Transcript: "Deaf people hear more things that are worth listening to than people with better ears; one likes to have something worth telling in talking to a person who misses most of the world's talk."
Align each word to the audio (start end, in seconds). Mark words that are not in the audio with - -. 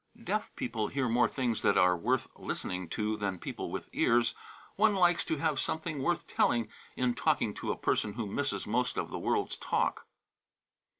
"Deaf 0.23 0.49
people 0.55 0.87
hear 0.87 1.07
more 1.07 1.27
things 1.27 1.61
that 1.61 1.77
are 1.77 1.95
worth 1.95 2.27
listening 2.35 2.89
to 2.89 3.15
than 3.17 3.37
people 3.37 3.69
with 3.69 3.83
better 3.91 3.97
ears; 4.01 4.33
one 4.75 4.95
likes 4.95 5.23
to 5.23 5.37
have 5.37 5.59
something 5.59 6.01
worth 6.01 6.25
telling 6.25 6.69
in 6.95 7.13
talking 7.13 7.53
to 7.53 7.71
a 7.71 7.77
person 7.77 8.13
who 8.13 8.25
misses 8.25 8.65
most 8.65 8.97
of 8.97 9.11
the 9.11 9.19
world's 9.19 9.57
talk." 9.57 10.07